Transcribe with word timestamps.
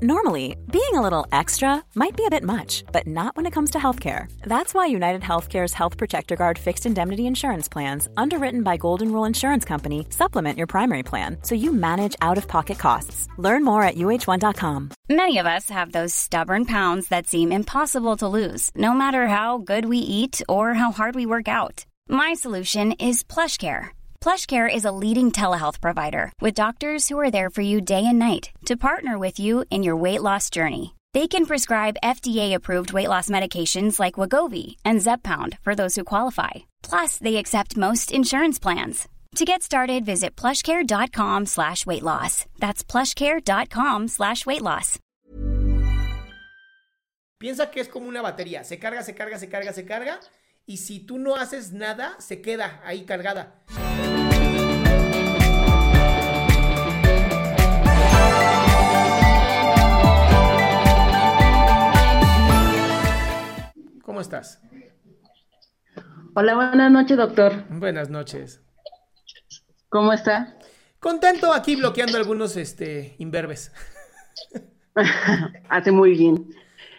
Normally, 0.00 0.54
being 0.70 0.94
a 0.94 1.02
little 1.02 1.26
extra 1.32 1.82
might 1.96 2.16
be 2.16 2.24
a 2.24 2.30
bit 2.30 2.44
much, 2.44 2.84
but 2.92 3.08
not 3.08 3.36
when 3.36 3.46
it 3.46 3.52
comes 3.52 3.72
to 3.72 3.78
healthcare. 3.78 4.30
That's 4.42 4.72
why 4.72 4.86
United 4.86 5.22
Healthcare's 5.22 5.74
Health 5.74 5.96
Protector 5.96 6.36
Guard 6.36 6.56
fixed 6.56 6.86
indemnity 6.86 7.26
insurance 7.26 7.66
plans, 7.68 8.08
underwritten 8.16 8.62
by 8.62 8.76
Golden 8.76 9.10
Rule 9.10 9.24
Insurance 9.24 9.64
Company, 9.64 10.06
supplement 10.10 10.56
your 10.56 10.68
primary 10.68 11.02
plan 11.02 11.38
so 11.42 11.56
you 11.56 11.72
manage 11.72 12.14
out 12.22 12.38
of 12.38 12.46
pocket 12.46 12.78
costs. 12.78 13.26
Learn 13.38 13.64
more 13.64 13.82
at 13.82 13.96
uh1.com. 13.96 14.90
Many 15.08 15.38
of 15.38 15.46
us 15.46 15.68
have 15.68 15.90
those 15.90 16.14
stubborn 16.14 16.64
pounds 16.64 17.08
that 17.08 17.26
seem 17.26 17.50
impossible 17.50 18.16
to 18.18 18.28
lose, 18.28 18.70
no 18.76 18.94
matter 18.94 19.26
how 19.26 19.58
good 19.58 19.84
we 19.84 19.98
eat 19.98 20.42
or 20.48 20.74
how 20.74 20.92
hard 20.92 21.16
we 21.16 21.26
work 21.26 21.48
out. 21.48 21.84
My 22.08 22.34
solution 22.34 22.92
is 22.92 23.24
PlushCare. 23.24 23.88
PlushCare 24.28 24.68
is 24.68 24.84
a 24.84 24.92
leading 24.92 25.32
telehealth 25.32 25.80
provider 25.80 26.30
with 26.42 26.60
doctors 26.62 27.08
who 27.08 27.16
are 27.18 27.30
there 27.30 27.48
for 27.48 27.62
you 27.62 27.80
day 27.80 28.04
and 28.04 28.18
night 28.18 28.50
to 28.66 28.76
partner 28.76 29.18
with 29.18 29.40
you 29.40 29.64
in 29.70 29.82
your 29.82 29.96
weight 29.96 30.20
loss 30.20 30.50
journey. 30.50 30.94
They 31.14 31.26
can 31.28 31.46
prescribe 31.46 32.02
FDA-approved 32.04 32.92
weight 32.92 33.08
loss 33.08 33.30
medications 33.30 33.98
like 33.98 34.20
Wagovi 34.20 34.76
and 34.84 35.00
Zepbound 35.00 35.58
for 35.60 35.74
those 35.74 35.94
who 35.94 36.04
qualify. 36.04 36.68
Plus, 36.82 37.16
they 37.16 37.36
accept 37.36 37.78
most 37.78 38.12
insurance 38.12 38.58
plans. 38.58 39.08
To 39.36 39.46
get 39.46 39.62
started, 39.62 40.04
visit 40.04 40.36
plushcare.com 40.36 41.46
slash 41.46 41.86
weight 41.86 42.02
loss. 42.02 42.44
That's 42.58 42.84
plushcare.com 42.84 44.08
slash 44.08 44.44
weight 44.44 44.62
loss. 44.62 44.98
Piensa 47.40 47.70
que 47.70 47.80
es 47.80 47.88
como 47.88 48.08
una 48.08 48.20
batería. 48.20 48.62
Se 48.62 48.76
carga, 48.76 49.02
se 49.02 49.14
carga, 49.14 49.38
se 49.38 49.48
carga, 49.48 49.72
se 49.72 49.86
carga. 49.86 50.20
Y 50.66 50.76
si 50.76 51.00
tú 51.06 51.18
no 51.18 51.34
haces 51.34 51.72
nada, 51.72 52.14
se 52.18 52.42
queda 52.42 52.82
ahí 52.84 53.06
cargada. 53.06 53.54
¿Cómo 64.18 64.22
estás? 64.24 64.60
Hola, 66.34 66.56
buenas 66.56 66.90
noches, 66.90 67.16
doctor. 67.16 67.52
Buenas 67.70 68.10
noches. 68.10 68.60
¿Cómo 69.90 70.12
está? 70.12 70.56
Contento 70.98 71.52
aquí 71.52 71.76
bloqueando 71.76 72.18
algunos 72.18 72.56
este, 72.56 73.14
imberbes. 73.18 73.72
Hace 75.68 75.92
muy 75.92 76.18
bien. 76.18 76.48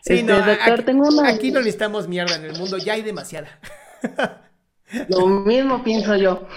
Sí, 0.02 0.14
Este, 0.14 0.23
no, 0.23 0.38
doctor, 0.38 0.72
aquí, 0.75 0.84
tengo 0.84 1.09
una... 1.09 1.28
aquí 1.28 1.52
no 1.52 1.59
necesitamos 1.59 2.08
mierda 2.08 2.38
en 2.38 2.45
el 2.45 2.58
mundo, 2.58 2.78
ya 2.78 2.94
hay 2.94 3.02
demasiada. 3.02 3.50
Lo 5.09 5.28
mismo 5.28 5.84
pienso 5.84 6.16
yo. 6.16 6.47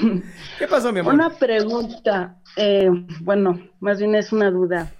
¿Qué 0.60 0.68
pasó, 0.68 0.92
mi 0.92 1.00
amor? 1.00 1.14
Una 1.14 1.30
pregunta, 1.30 2.40
eh, 2.56 2.88
bueno, 3.22 3.68
más 3.80 3.98
bien 3.98 4.14
es 4.14 4.33
una 4.33 4.52
duda. 4.52 4.92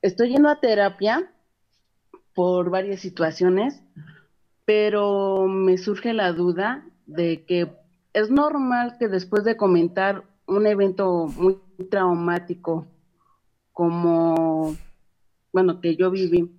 Estoy 0.00 0.28
yendo 0.28 0.48
a 0.48 0.60
terapia 0.60 1.28
por 2.34 2.70
varias 2.70 3.00
situaciones, 3.00 3.82
pero 4.68 5.46
me 5.46 5.78
surge 5.78 6.12
la 6.12 6.34
duda 6.34 6.84
de 7.06 7.46
que 7.46 7.72
es 8.12 8.30
normal 8.30 8.96
que 8.98 9.08
después 9.08 9.42
de 9.42 9.56
comentar 9.56 10.24
un 10.46 10.66
evento 10.66 11.26
muy 11.38 11.58
traumático 11.90 12.86
como, 13.72 14.76
bueno, 15.54 15.80
que 15.80 15.96
yo 15.96 16.10
viví, 16.10 16.54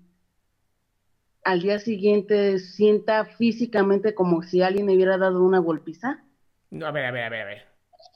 al 1.44 1.62
día 1.62 1.78
siguiente 1.78 2.58
sienta 2.58 3.26
físicamente 3.26 4.16
como 4.16 4.42
si 4.42 4.64
alguien 4.64 4.88
me 4.88 4.96
hubiera 4.96 5.20
dado 5.20 5.44
una 5.44 5.60
golpiza. 5.60 6.24
No, 6.72 6.88
a 6.88 6.92
ver, 6.92 7.06
a 7.06 7.12
ver, 7.12 7.26
a 7.26 7.30
ver, 7.30 7.42
a 7.42 7.46
ver. 7.46 7.68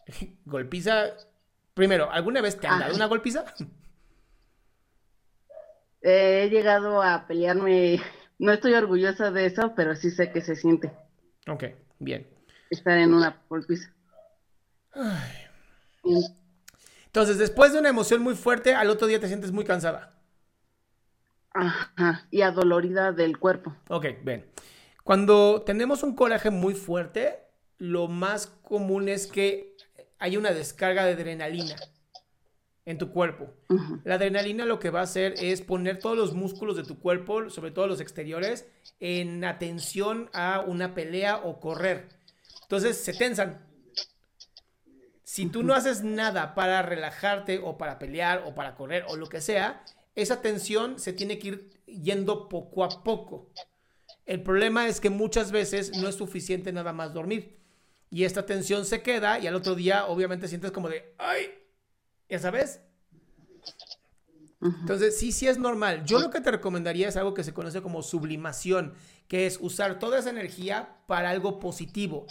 Golpiza. 0.46 1.12
Primero, 1.76 2.10
¿alguna 2.10 2.42
vez 2.42 2.60
te 2.60 2.66
han 2.66 2.80
dado 2.80 2.96
una 2.96 3.06
golpiza? 3.06 3.46
He 6.02 6.50
llegado 6.50 7.04
a 7.04 7.28
pelearme, 7.28 8.00
no 8.40 8.52
estoy 8.52 8.74
orgullosa 8.74 9.32
de 9.32 9.46
eso, 9.48 9.74
pero 9.76 9.96
sí 9.96 10.12
sé 10.12 10.32
que 10.32 10.42
se 10.42 10.56
siente 10.56 10.92
Ok, 11.48 11.64
bien. 12.00 12.28
estar 12.70 12.98
en 12.98 13.14
una 13.14 13.42
golpiza. 13.50 13.94
Entonces, 17.06 17.38
después 17.38 17.72
de 17.74 17.80
una 17.80 17.90
emoción 17.90 18.22
muy 18.22 18.36
fuerte, 18.36 18.76
al 18.76 18.90
otro 18.90 19.08
día 19.08 19.20
te 19.20 19.28
sientes 19.28 19.52
muy 19.52 19.64
cansada. 19.66 20.20
Ajá, 21.54 22.28
y 22.32 22.42
adolorida 22.42 23.12
del 23.12 23.38
cuerpo. 23.40 23.76
Ok, 23.90 24.06
bien. 24.24 24.46
Cuando 25.04 25.62
tenemos 25.64 26.04
un 26.04 26.16
coraje 26.16 26.50
muy 26.50 26.74
fuerte, 26.74 27.40
lo 27.78 28.08
más 28.08 28.48
común 28.48 29.08
es 29.10 29.28
que 29.28 29.76
hay 30.20 30.38
una 30.38 30.52
descarga 30.52 31.06
de 31.06 31.14
adrenalina 31.14 31.76
en 32.86 32.98
tu 32.98 33.12
cuerpo. 33.12 33.50
La 34.04 34.16
adrenalina 34.16 34.66
lo 34.66 34.80
que 34.80 34.90
va 34.90 35.02
a 35.02 35.04
hacer 35.04 35.36
es 35.40 35.62
poner 35.62 36.00
todos 36.00 36.18
los 36.18 36.34
músculos 36.34 36.76
de 36.76 36.84
tu 36.84 37.00
cuerpo, 37.00 37.50
sobre 37.50 37.72
todo 37.72 37.88
los 37.88 38.02
exteriores, 38.02 38.68
en 39.00 39.44
atención 39.46 40.30
a 40.34 40.60
una 40.60 40.94
pelea 40.94 41.38
o 41.38 41.60
correr. 41.60 42.10
Entonces 42.64 42.98
se 42.98 43.14
tensan. 43.14 43.66
Si 45.24 45.48
tú 45.48 45.64
no 45.64 45.74
haces 45.74 46.04
nada 46.04 46.54
para 46.54 46.82
relajarte 46.82 47.60
o 47.64 47.78
para 47.78 47.98
pelear 48.00 48.44
o 48.46 48.54
para 48.54 48.76
correr 48.76 49.06
o 49.08 49.16
lo 49.16 49.28
que 49.28 49.42
sea, 49.42 49.84
esa 50.16 50.42
tensión 50.42 51.00
se 51.00 51.14
tiene 51.14 51.40
que 51.40 51.48
ir 51.48 51.70
yendo 51.86 52.50
poco 52.50 52.84
a 52.84 53.04
poco. 53.04 53.50
El 54.26 54.42
problema 54.42 54.88
es 54.88 55.00
que 55.00 55.10
muchas 55.10 55.52
veces 55.52 55.98
no 55.98 56.08
es 56.08 56.16
suficiente 56.16 56.72
nada 56.72 56.94
más 56.94 57.14
dormir. 57.14 57.58
Y 58.10 58.26
esta 58.26 58.46
tensión 58.46 58.86
se 58.86 59.02
queda 59.02 59.40
y 59.40 59.48
al 59.48 59.56
otro 59.56 59.74
día 59.74 60.06
obviamente 60.06 60.48
sientes 60.48 60.72
como 60.72 60.88
de, 60.88 61.14
ay, 61.18 61.48
ya 62.34 62.40
sabes. 62.40 62.82
Entonces, 64.60 65.20
sí, 65.20 65.32
sí 65.32 65.48
es 65.48 65.60
normal. 65.60 66.04
Yo 66.04 66.20
lo 66.20 66.32
que 66.32 66.42
te 66.42 66.50
recomendaría 66.50 67.08
es 67.08 67.16
algo 67.16 67.36
que 67.36 67.44
se 67.44 67.54
conoce 67.54 67.84
como 67.84 68.02
sublimación, 68.02 68.96
que 69.28 69.46
es 69.46 69.60
usar 69.62 70.00
toda 70.00 70.18
esa 70.18 70.32
energía 70.32 70.98
para 71.06 71.30
algo 71.30 71.60
positivo, 71.60 72.26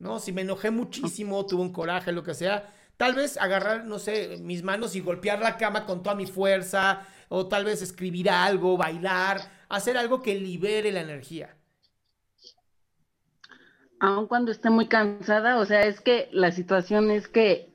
¿no? 0.00 0.18
Si 0.18 0.32
me 0.32 0.42
enojé 0.42 0.72
muchísimo, 0.72 1.46
tuve 1.46 1.62
un 1.62 1.72
coraje, 1.72 2.10
lo 2.10 2.24
que 2.24 2.34
sea, 2.34 2.72
tal 2.96 3.14
vez 3.14 3.36
agarrar, 3.36 3.84
no 3.84 4.00
sé, 4.00 4.38
mis 4.40 4.64
manos 4.64 4.96
y 4.96 5.00
golpear 5.00 5.38
la 5.38 5.56
cama 5.56 5.86
con 5.86 6.02
toda 6.02 6.16
mi 6.16 6.26
fuerza, 6.26 7.06
o 7.28 7.46
tal 7.46 7.64
vez 7.64 7.80
escribir 7.80 8.28
algo, 8.28 8.76
bailar, 8.76 9.40
hacer 9.68 9.96
algo 9.96 10.20
que 10.20 10.34
libere 10.34 10.90
la 10.90 11.02
energía. 11.02 11.56
Aun 14.00 14.26
cuando 14.26 14.50
esté 14.50 14.68
muy 14.68 14.88
cansada, 14.88 15.58
o 15.58 15.64
sea, 15.64 15.82
es 15.82 16.00
que 16.00 16.28
la 16.32 16.50
situación 16.50 17.12
es 17.12 17.28
que 17.28 17.73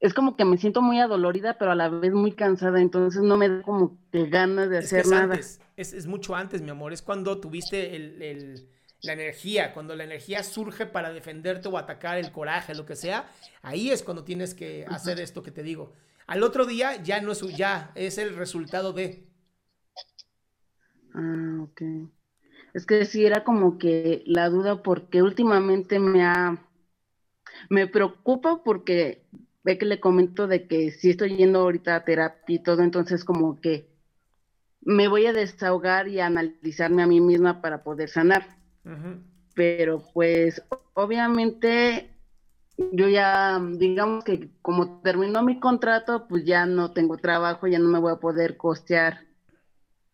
es 0.00 0.14
como 0.14 0.36
que 0.36 0.44
me 0.44 0.58
siento 0.58 0.82
muy 0.82 1.00
adolorida, 1.00 1.58
pero 1.58 1.72
a 1.72 1.74
la 1.74 1.88
vez 1.88 2.12
muy 2.12 2.32
cansada, 2.32 2.80
entonces 2.80 3.22
no 3.22 3.36
me 3.36 3.48
da 3.48 3.62
como 3.62 3.98
que 4.12 4.26
ganas 4.26 4.70
de 4.70 4.78
Es 4.78 4.92
que 4.92 5.00
hacer 5.00 5.00
es 5.00 5.12
nada. 5.12 5.34
antes, 5.34 5.60
es, 5.76 5.92
es 5.92 6.06
mucho 6.06 6.34
antes, 6.34 6.62
mi 6.62 6.70
amor. 6.70 6.92
Es 6.92 7.02
cuando 7.02 7.40
tuviste 7.40 7.96
el- 7.96 8.22
el- 8.22 8.68
la 9.02 9.12
energía, 9.12 9.72
cuando 9.72 9.94
la 9.96 10.04
energía 10.04 10.42
surge 10.42 10.86
para 10.86 11.12
defenderte 11.12 11.68
o 11.68 11.78
atacar 11.78 12.18
el 12.18 12.32
coraje, 12.32 12.74
lo 12.74 12.84
que 12.86 12.96
sea. 12.96 13.30
Ahí 13.62 13.90
es 13.90 14.02
cuando 14.02 14.24
tienes 14.24 14.54
que 14.54 14.84
hacer 14.88 15.20
esto 15.20 15.42
que 15.42 15.50
te 15.50 15.62
digo. 15.62 15.92
Al 16.26 16.42
otro 16.42 16.66
día 16.66 17.02
ya 17.02 17.20
no 17.20 17.32
es 17.32 17.40
ya 17.56 17.92
es 17.94 18.18
el 18.18 18.34
resultado 18.36 18.92
de. 18.92 19.26
Ah, 21.14 21.58
ok. 21.62 21.82
Es 22.74 22.86
que 22.86 23.04
sí 23.06 23.26
era 23.26 23.44
como 23.44 23.78
que 23.78 24.22
la 24.26 24.48
duda 24.50 24.82
porque 24.82 25.22
últimamente 25.22 25.98
me 26.00 26.24
ha, 26.24 26.58
me 27.68 27.86
preocupa 27.86 28.62
porque 28.64 29.22
ve 29.66 29.78
que 29.78 29.84
le 29.84 29.98
comento 29.98 30.46
de 30.46 30.68
que 30.68 30.92
sí 30.92 31.10
estoy 31.10 31.36
yendo 31.36 31.58
ahorita 31.58 31.96
a 31.96 32.04
terapia 32.04 32.54
y 32.54 32.60
todo, 32.60 32.82
entonces 32.82 33.24
como 33.24 33.60
que 33.60 33.84
me 34.80 35.08
voy 35.08 35.26
a 35.26 35.32
desahogar 35.32 36.06
y 36.06 36.20
a 36.20 36.26
analizarme 36.26 37.02
a 37.02 37.08
mí 37.08 37.20
misma 37.20 37.60
para 37.60 37.82
poder 37.82 38.08
sanar. 38.08 38.46
Pero 39.56 40.04
pues 40.14 40.62
obviamente 40.94 42.08
yo 42.92 43.08
ya, 43.08 43.60
digamos 43.60 44.22
que 44.22 44.50
como 44.62 45.00
terminó 45.00 45.42
mi 45.42 45.58
contrato, 45.58 46.28
pues 46.28 46.44
ya 46.44 46.64
no 46.66 46.92
tengo 46.92 47.16
trabajo, 47.16 47.66
ya 47.66 47.80
no 47.80 47.88
me 47.88 47.98
voy 47.98 48.12
a 48.12 48.20
poder 48.20 48.56
costear 48.56 49.18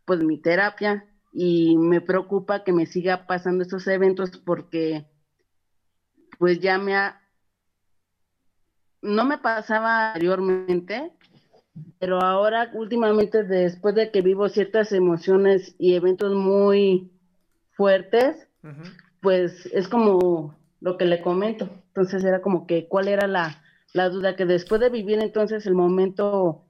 pues 0.06 0.24
mi 0.24 0.38
terapia 0.38 1.04
y 1.30 1.76
me 1.76 2.00
preocupa 2.00 2.64
que 2.64 2.72
me 2.72 2.86
siga 2.86 3.26
pasando 3.26 3.64
estos 3.64 3.86
eventos 3.86 4.30
porque 4.38 5.04
pues 6.38 6.58
ya 6.58 6.78
me 6.78 6.96
ha 6.96 7.21
no 9.02 9.24
me 9.24 9.38
pasaba 9.38 10.08
anteriormente, 10.12 11.12
pero 11.98 12.20
ahora 12.22 12.70
últimamente 12.74 13.42
después 13.42 13.94
de 13.94 14.10
que 14.10 14.22
vivo 14.22 14.48
ciertas 14.48 14.92
emociones 14.92 15.74
y 15.78 15.94
eventos 15.94 16.34
muy 16.34 17.10
fuertes, 17.72 18.48
pues 19.20 19.66
es 19.66 19.88
como 19.88 20.56
lo 20.80 20.96
que 20.96 21.04
le 21.04 21.20
comento. 21.22 21.68
Entonces 21.88 22.24
era 22.24 22.40
como 22.42 22.66
que 22.66 22.88
cuál 22.88 23.08
era 23.08 23.26
la, 23.26 23.62
la 23.92 24.08
duda, 24.08 24.36
que 24.36 24.46
después 24.46 24.80
de 24.80 24.90
vivir 24.90 25.20
entonces 25.20 25.66
el 25.66 25.74
momento 25.74 26.66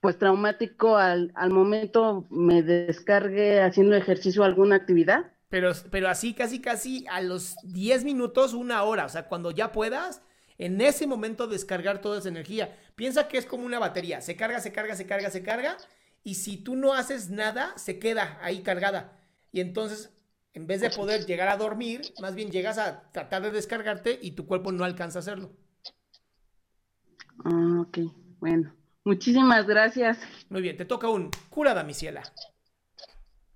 pues 0.00 0.18
traumático 0.18 0.96
al, 0.96 1.32
al 1.34 1.50
momento 1.50 2.26
me 2.30 2.62
descargue 2.62 3.60
haciendo 3.60 3.96
ejercicio 3.96 4.44
alguna 4.44 4.76
actividad. 4.76 5.31
Pero, 5.52 5.70
pero 5.90 6.08
así, 6.08 6.32
casi, 6.32 6.62
casi 6.62 7.04
a 7.10 7.20
los 7.20 7.56
10 7.62 8.04
minutos, 8.04 8.54
una 8.54 8.84
hora. 8.84 9.04
O 9.04 9.10
sea, 9.10 9.28
cuando 9.28 9.50
ya 9.50 9.70
puedas, 9.70 10.22
en 10.56 10.80
ese 10.80 11.06
momento 11.06 11.46
descargar 11.46 12.00
toda 12.00 12.20
esa 12.20 12.30
energía. 12.30 12.74
Piensa 12.94 13.28
que 13.28 13.36
es 13.36 13.44
como 13.44 13.66
una 13.66 13.78
batería. 13.78 14.22
Se 14.22 14.34
carga, 14.34 14.60
se 14.60 14.72
carga, 14.72 14.96
se 14.96 15.06
carga, 15.06 15.28
se 15.28 15.42
carga. 15.42 15.76
Y 16.24 16.36
si 16.36 16.56
tú 16.56 16.74
no 16.74 16.94
haces 16.94 17.28
nada, 17.28 17.76
se 17.76 17.98
queda 17.98 18.38
ahí 18.40 18.62
cargada. 18.62 19.20
Y 19.52 19.60
entonces, 19.60 20.14
en 20.54 20.66
vez 20.66 20.80
de 20.80 20.88
poder 20.88 21.26
llegar 21.26 21.48
a 21.48 21.58
dormir, 21.58 22.00
más 22.18 22.34
bien 22.34 22.50
llegas 22.50 22.78
a 22.78 23.12
tratar 23.12 23.42
de 23.42 23.50
descargarte 23.50 24.18
y 24.22 24.30
tu 24.30 24.46
cuerpo 24.46 24.72
no 24.72 24.84
alcanza 24.84 25.18
a 25.18 25.20
hacerlo. 25.20 25.52
Ah, 27.44 27.82
ok, 27.82 27.98
bueno. 28.40 28.74
Muchísimas 29.04 29.66
gracias. 29.66 30.18
Muy 30.48 30.62
bien, 30.62 30.78
te 30.78 30.86
toca 30.86 31.10
un 31.10 31.30
cura 31.50 31.74
damiciela. 31.74 32.22